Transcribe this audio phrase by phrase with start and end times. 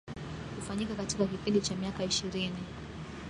[0.55, 2.59] kufanyika katika kipindi cha miaka ishirini